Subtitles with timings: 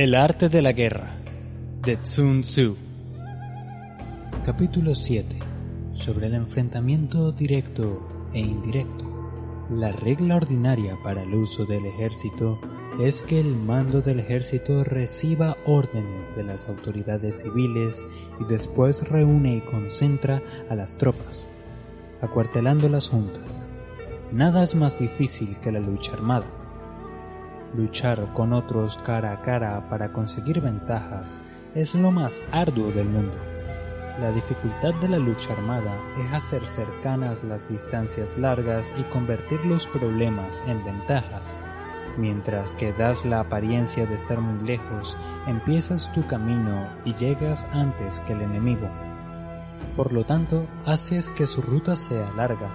[0.00, 1.18] El arte de la guerra
[1.82, 2.74] de Tsun Tzu.
[4.46, 5.38] Capítulo 7
[5.92, 9.04] Sobre el enfrentamiento directo e indirecto.
[9.68, 12.58] La regla ordinaria para el uso del ejército
[12.98, 17.94] es que el mando del ejército reciba órdenes de las autoridades civiles
[18.40, 20.40] y después reúne y concentra
[20.70, 21.46] a las tropas,
[22.22, 23.68] acuartelando las juntas.
[24.32, 26.46] Nada es más difícil que la lucha armada
[27.72, 31.40] Luchar con otros cara a cara para conseguir ventajas
[31.76, 33.32] es lo más arduo del mundo.
[34.20, 39.86] La dificultad de la lucha armada es hacer cercanas las distancias largas y convertir los
[39.86, 41.60] problemas en ventajas.
[42.18, 48.18] Mientras que das la apariencia de estar muy lejos, empiezas tu camino y llegas antes
[48.26, 48.88] que el enemigo.
[49.96, 52.68] Por lo tanto, haces que su ruta sea larga,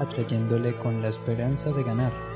[0.00, 2.33] atrayéndole con la esperanza de ganar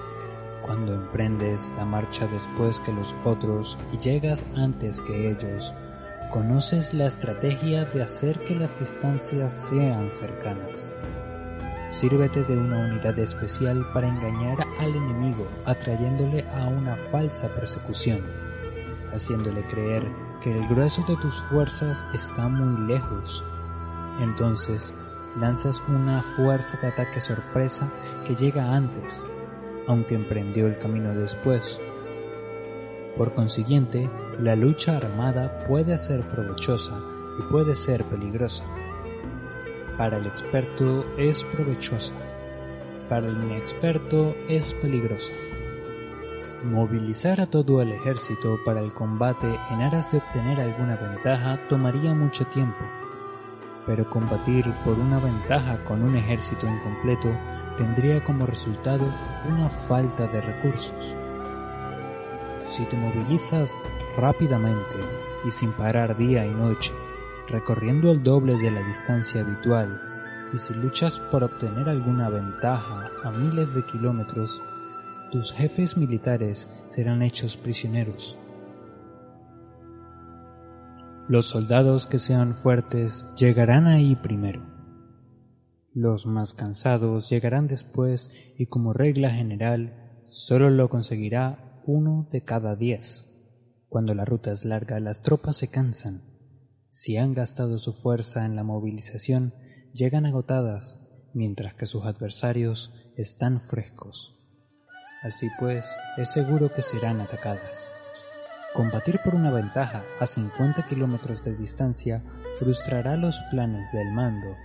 [0.68, 5.72] cuando emprendes la marcha después que los otros y llegas antes que ellos,
[6.30, 10.92] conoces la estrategia de hacer que las distancias sean cercanas.
[11.90, 18.20] Sírvete de una unidad especial para engañar al enemigo atrayéndole a una falsa persecución,
[19.14, 20.06] haciéndole creer
[20.42, 23.42] que el grueso de tus fuerzas está muy lejos.
[24.20, 24.92] Entonces,
[25.40, 27.88] lanzas una fuerza de ataque sorpresa
[28.26, 29.24] que llega antes
[29.88, 31.80] aunque emprendió el camino después.
[33.16, 34.08] Por consiguiente,
[34.38, 36.92] la lucha armada puede ser provechosa
[37.40, 38.64] y puede ser peligrosa.
[39.96, 42.14] Para el experto es provechosa,
[43.08, 45.32] para el inexperto es peligrosa.
[46.62, 52.14] Movilizar a todo el ejército para el combate en aras de obtener alguna ventaja tomaría
[52.14, 52.84] mucho tiempo,
[53.88, 57.30] pero combatir por una ventaja con un ejército incompleto
[57.78, 59.06] tendría como resultado
[59.48, 61.14] una falta de recursos.
[62.70, 63.74] Si te movilizas
[64.18, 64.84] rápidamente
[65.46, 66.92] y sin parar día y noche,
[67.48, 69.98] recorriendo el doble de la distancia habitual,
[70.52, 74.60] y si luchas por obtener alguna ventaja a miles de kilómetros,
[75.32, 78.36] tus jefes militares serán hechos prisioneros.
[81.28, 84.78] Los soldados que sean fuertes llegarán ahí primero
[85.98, 92.76] los más cansados llegarán después y como regla general solo lo conseguirá uno de cada
[92.76, 93.26] diez.
[93.88, 96.22] Cuando la ruta es larga las tropas se cansan.
[96.90, 99.54] Si han gastado su fuerza en la movilización,
[99.92, 101.00] llegan agotadas,
[101.34, 104.30] mientras que sus adversarios están frescos.
[105.22, 105.84] Así pues,
[106.16, 107.88] es seguro que serán atacadas.
[108.74, 112.22] Combatir por una ventaja a 50 kilómetros de distancia
[112.58, 114.56] frustrará los planes del mando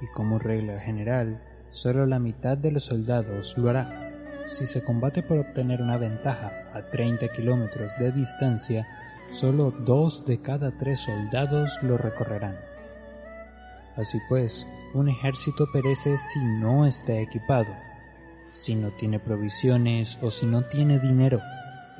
[0.00, 1.40] y como regla general,
[1.70, 4.12] solo la mitad de los soldados lo hará.
[4.46, 8.86] Si se combate por obtener una ventaja a 30 kilómetros de distancia,
[9.32, 12.56] solo dos de cada tres soldados lo recorrerán.
[13.96, 17.74] Así pues, un ejército perece si no está equipado,
[18.50, 21.40] si no tiene provisiones o si no tiene dinero.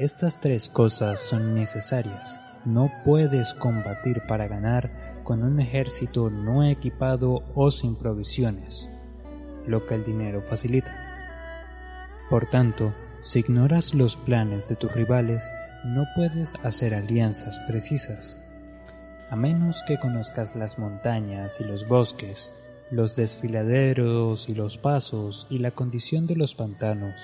[0.00, 2.40] Estas tres cosas son necesarias.
[2.64, 8.88] No puedes combatir para ganar con un ejército no equipado o sin provisiones,
[9.66, 10.96] lo que el dinero facilita.
[12.30, 15.44] Por tanto, si ignoras los planes de tus rivales,
[15.84, 18.40] no puedes hacer alianzas precisas.
[19.28, 22.50] A menos que conozcas las montañas y los bosques,
[22.90, 27.20] los desfiladeros y los pasos y la condición de los pantanos,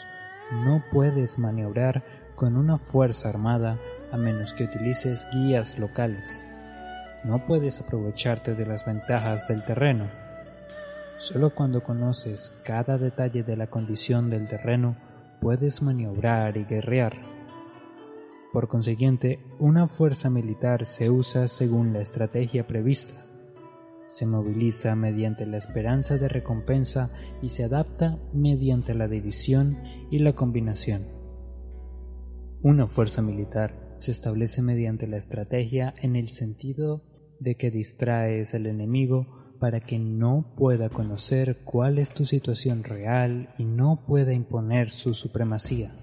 [0.52, 3.78] no puedes maniobrar con una fuerza armada
[4.12, 6.44] a menos que utilices guías locales
[7.26, 10.06] no puedes aprovecharte de las ventajas del terreno.
[11.18, 14.96] Solo cuando conoces cada detalle de la condición del terreno
[15.40, 17.16] puedes maniobrar y guerrear.
[18.52, 23.26] Por consiguiente, una fuerza militar se usa según la estrategia prevista.
[24.08, 27.10] Se moviliza mediante la esperanza de recompensa
[27.42, 29.78] y se adapta mediante la división
[30.10, 31.15] y la combinación.
[32.66, 37.00] Una fuerza militar se establece mediante la estrategia en el sentido
[37.38, 43.54] de que distraes al enemigo para que no pueda conocer cuál es tu situación real
[43.56, 45.94] y no pueda imponer su supremacía.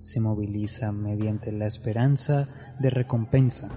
[0.00, 2.48] Se moviliza mediante la esperanza
[2.80, 3.68] de recompensa,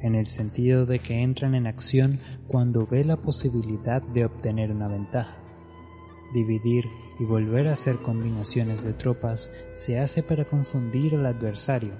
[0.00, 2.18] en el sentido de que entran en acción
[2.48, 5.47] cuando ve la posibilidad de obtener una ventaja.
[6.32, 6.84] Dividir
[7.18, 11.92] y volver a hacer combinaciones de tropas se hace para confundir al adversario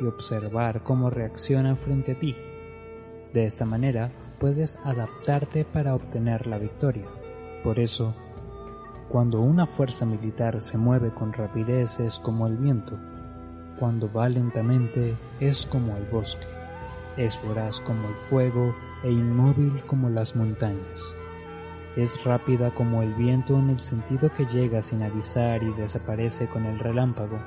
[0.00, 2.34] y observar cómo reacciona frente a ti
[3.34, 7.06] de esta manera puedes adaptarte para obtener la victoria.
[7.64, 8.14] Por eso,
[9.08, 12.96] cuando una fuerza militar se mueve con rapidez es como el viento.
[13.80, 16.46] Cuando va lentamente es como el bosque,
[17.16, 18.72] es voraz como el fuego
[19.02, 21.16] e inmóvil como las montañas.
[21.96, 26.66] Es rápida como el viento en el sentido que llega sin avisar y desaparece con
[26.66, 27.38] el relámpago.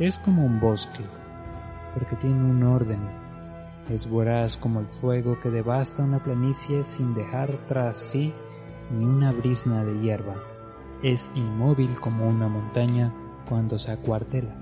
[0.00, 1.04] Es como un bosque,
[1.94, 3.00] porque tiene un orden.
[3.88, 8.34] Es voraz como el fuego que devasta una planicie sin dejar tras sí
[8.90, 10.34] ni una brisna de hierba.
[11.04, 13.14] Es inmóvil como una montaña
[13.48, 14.54] cuando se acuartela.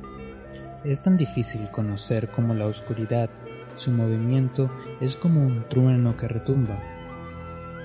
[0.84, 3.30] Es tan difícil conocer como la oscuridad,
[3.76, 4.70] su movimiento
[5.00, 6.78] es como un trueno que retumba.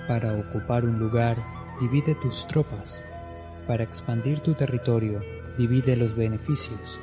[0.10, 1.38] Para ocupar un lugar,
[1.80, 3.06] divide tus tropas.
[3.68, 5.22] Para expandir tu territorio,
[5.56, 7.00] divide los beneficios.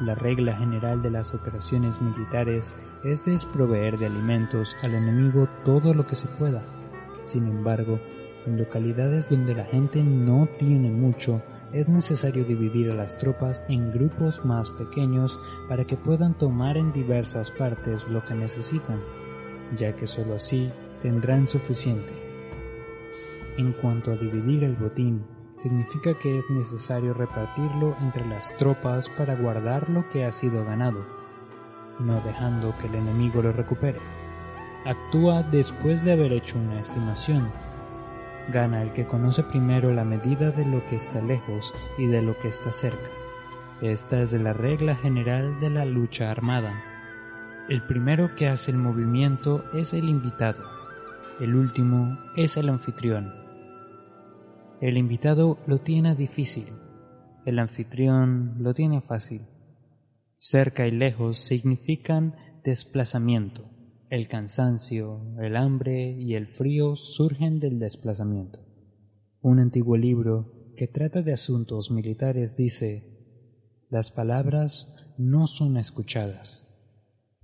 [0.00, 2.72] La regla general de las operaciones militares
[3.02, 6.62] es desproveer de alimentos al enemigo todo lo que se pueda.
[7.24, 7.98] Sin embargo,
[8.46, 11.42] en localidades donde la gente no tiene mucho,
[11.72, 15.36] es necesario dividir a las tropas en grupos más pequeños
[15.68, 19.00] para que puedan tomar en diversas partes lo que necesitan,
[19.76, 20.70] ya que sólo así
[21.02, 22.12] tendrán suficiente.
[23.56, 25.24] En cuanto a dividir el botín,
[25.58, 31.04] significa que es necesario repartirlo entre las tropas para guardar lo que ha sido ganado,
[31.98, 33.98] no dejando que el enemigo lo recupere.
[34.84, 37.50] Actúa después de haber hecho una estimación
[38.50, 42.38] Gana el que conoce primero la medida de lo que está lejos y de lo
[42.38, 43.10] que está cerca.
[43.82, 46.82] Esta es la regla general de la lucha armada.
[47.68, 50.64] El primero que hace el movimiento es el invitado.
[51.38, 53.30] El último es el anfitrión.
[54.80, 56.64] El invitado lo tiene difícil.
[57.44, 59.42] El anfitrión lo tiene fácil.
[60.38, 63.68] Cerca y lejos significan desplazamiento.
[64.08, 68.60] El cansancio, el hambre y el frío surgen del desplazamiento.
[69.42, 73.04] Un antiguo libro que trata de asuntos militares dice,
[73.90, 74.88] las palabras
[75.18, 76.67] no son escuchadas.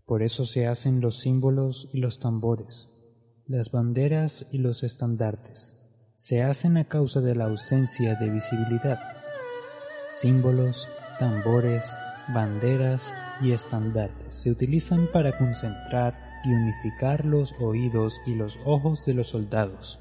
[0.06, 2.90] Por eso se hacen los símbolos y los tambores,
[3.46, 5.78] las banderas y los estandartes.
[6.16, 8.98] Se hacen a causa de la ausencia de visibilidad.
[10.06, 11.84] Símbolos, tambores,
[12.34, 16.14] banderas y estandartes se utilizan para concentrar
[16.44, 20.00] y unificar los oídos y los ojos de los soldados.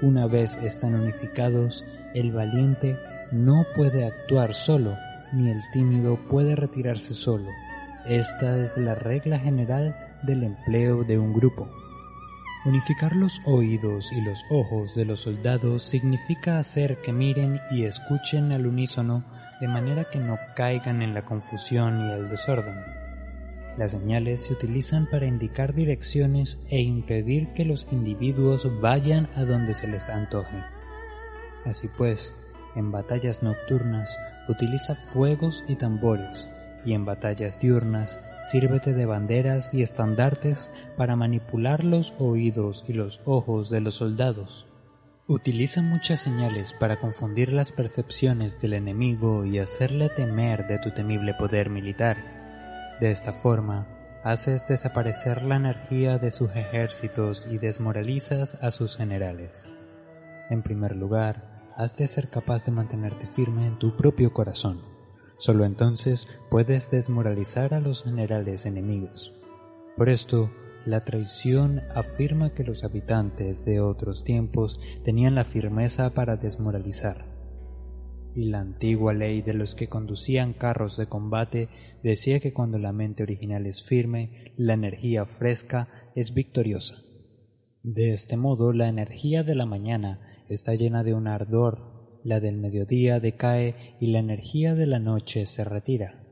[0.00, 1.84] Una vez están unificados,
[2.14, 2.96] el valiente
[3.30, 4.96] no puede actuar solo,
[5.32, 7.50] ni el tímido puede retirarse solo.
[8.08, 11.66] Esta es la regla general del empleo de un grupo.
[12.64, 18.52] Unificar los oídos y los ojos de los soldados significa hacer que miren y escuchen
[18.52, 19.24] al unísono
[19.60, 22.76] de manera que no caigan en la confusión y el desorden.
[23.76, 29.74] Las señales se utilizan para indicar direcciones e impedir que los individuos vayan a donde
[29.74, 30.62] se les antoje.
[31.64, 32.32] Así pues,
[32.76, 34.16] en batallas nocturnas
[34.48, 36.48] utiliza fuegos y tambores,
[36.86, 38.18] y en batallas diurnas
[38.50, 44.66] sírvete de banderas y estandartes para manipular los oídos y los ojos de los soldados.
[45.26, 51.34] Utiliza muchas señales para confundir las percepciones del enemigo y hacerle temer de tu temible
[51.34, 52.16] poder militar.
[53.00, 53.88] De esta forma,
[54.22, 59.68] haces desaparecer la energía de sus ejércitos y desmoralizas a sus generales.
[60.48, 64.95] En primer lugar, has de ser capaz de mantenerte firme en tu propio corazón.
[65.38, 69.32] Solo entonces puedes desmoralizar a los generales enemigos.
[69.96, 70.50] Por esto,
[70.84, 77.36] la traición afirma que los habitantes de otros tiempos tenían la firmeza para desmoralizar
[78.36, 81.70] y la antigua ley de los que conducían carros de combate
[82.02, 86.96] decía que cuando la mente original es firme, la energía fresca es victoriosa.
[87.82, 91.95] De este modo, la energía de la mañana está llena de un ardor,
[92.26, 96.24] la del mediodía decae y la energía de la noche se retira.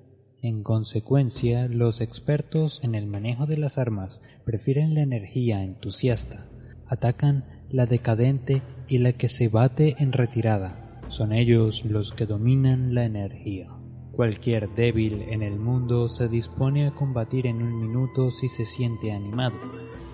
[0.43, 6.49] En consecuencia, los expertos en el manejo de las armas prefieren la energía entusiasta,
[6.89, 12.93] atacan la decadente y la que se bate en retirada, son ellos los que dominan
[12.93, 13.71] la energía.
[14.13, 19.13] Cualquier débil en el mundo se dispone a combatir en un minuto si se siente
[19.13, 19.57] animado,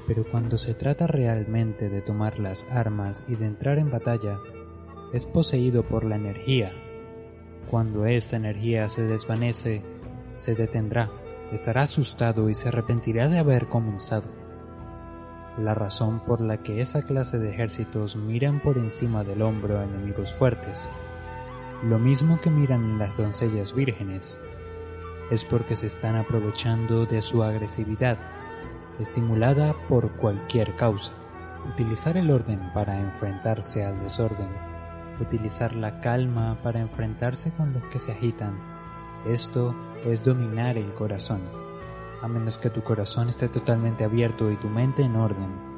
[0.07, 4.39] pero cuando se trata realmente de tomar las armas y de entrar en batalla,
[5.13, 6.73] es poseído por la energía.
[7.71, 9.83] Cuando esta energía se desvanece,
[10.35, 11.11] se detendrá,
[11.53, 14.41] estará asustado y se arrepentirá de haber comenzado
[15.59, 19.85] la razón por la que esa clase de ejércitos miran por encima del hombro a
[19.85, 20.79] enemigos fuertes,
[21.83, 24.39] lo mismo que miran las doncellas vírgenes,
[25.31, 28.19] es porque se están aprovechando de su agresividad,
[28.99, 31.13] estimulada por cualquier causa.
[31.73, 34.70] Utilizar el orden para enfrentarse al desorden
[35.25, 38.59] utilizar la calma para enfrentarse con los que se agitan.
[39.27, 39.75] Esto
[40.05, 41.41] es dominar el corazón,
[42.23, 45.71] a menos que tu corazón esté totalmente abierto y tu mente en orden.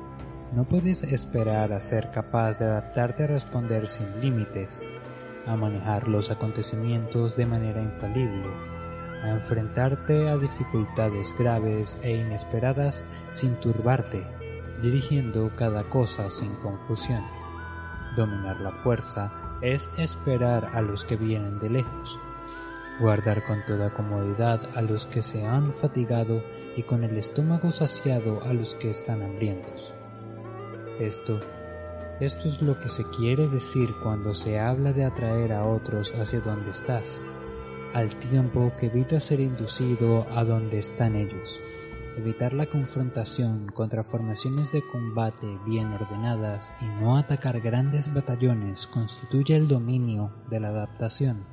[0.55, 4.85] No puedes esperar a ser capaz de adaptarte a responder sin límites,
[5.47, 8.49] a manejar los acontecimientos de manera infalible,
[9.23, 14.25] a enfrentarte a dificultades graves e inesperadas sin turbarte,
[14.83, 17.42] dirigiendo cada cosa sin confusión.
[18.17, 22.19] Dominar la fuerza es esperar a los que vienen de lejos,
[23.01, 26.43] guardar con toda comodidad a los que se han fatigado
[26.77, 29.93] y con el estómago saciado a los que están hambrientos.
[31.01, 31.41] Esto,
[32.21, 36.41] esto es lo que se quiere decir cuando se habla de atraer a otros hacia
[36.41, 37.19] donde estás,
[37.95, 41.59] al tiempo que evita ser inducido a donde están ellos.
[42.17, 49.57] Evitar la confrontación contra formaciones de combate bien ordenadas y no atacar grandes batallones constituye
[49.57, 51.47] el dominio de la adaptación.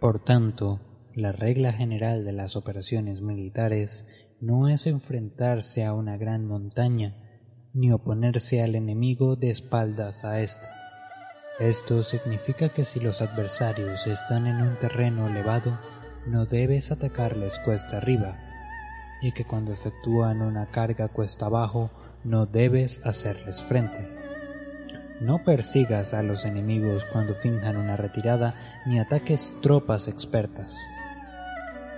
[0.00, 0.80] Por tanto,
[1.14, 4.04] la regla general de las operaciones militares
[4.40, 7.16] no es enfrentarse a una gran montaña,
[7.72, 10.68] ni oponerse al enemigo de espaldas a ésta.
[11.60, 15.78] Esto significa que si los adversarios están en un terreno elevado,
[16.26, 18.47] no debes atacarles cuesta arriba,
[19.20, 21.90] y que cuando efectúan una carga cuesta abajo,
[22.24, 24.08] no debes hacerles frente.
[25.20, 28.54] No persigas a los enemigos cuando finjan una retirada,
[28.86, 30.76] ni ataques tropas expertas.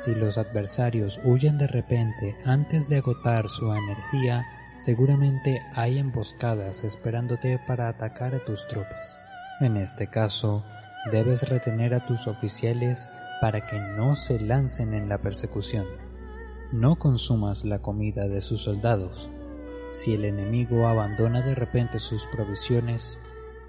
[0.04, 4.46] Si los adversarios huyen de repente antes de agotar su energía,
[4.78, 9.18] seguramente hay emboscadas esperándote para atacar a tus tropas.
[9.60, 10.64] En este caso,
[11.12, 13.10] debes retener a tus oficiales
[13.42, 16.09] para que no se lancen en la persecución.
[16.72, 19.28] No consumas la comida de sus soldados.
[19.90, 23.18] Si el enemigo abandona de repente sus provisiones,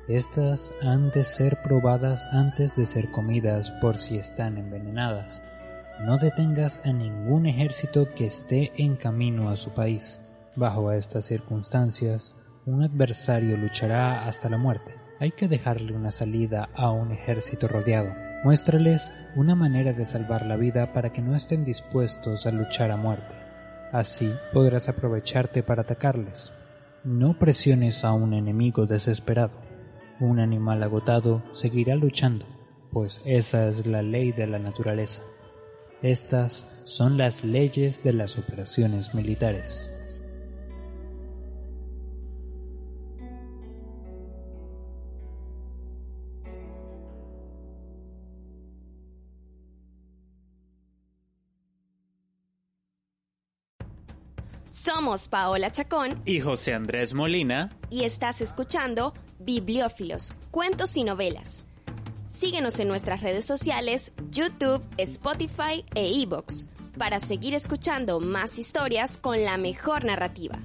[0.07, 5.41] éstas han de ser probadas antes de ser comidas por si están envenenadas.
[6.01, 10.21] No detengas a ningún ejército que esté en camino a su país.
[10.55, 12.35] Bajo estas circunstancias,
[12.67, 14.93] un adversario luchará hasta la muerte.
[15.19, 18.30] Hay que dejarle una salida a un ejército rodeado.
[18.43, 22.97] Muéstrales una manera de salvar la vida para que no estén dispuestos a luchar a
[22.97, 23.35] muerte.
[23.91, 26.51] Así podrás aprovecharte para atacarles.
[27.03, 29.53] No presiones a un enemigo desesperado.
[30.19, 32.45] Un animal agotado seguirá luchando,
[32.91, 35.21] pues esa es la ley de la naturaleza.
[36.01, 39.87] Estas son las leyes de las operaciones militares.
[54.71, 61.65] Somos Paola Chacón y José Andrés Molina y estás escuchando Bibliófilos, Cuentos y Novelas.
[62.33, 69.43] Síguenos en nuestras redes sociales, YouTube, Spotify e iBox para seguir escuchando más historias con
[69.43, 70.57] la mejor narrativa.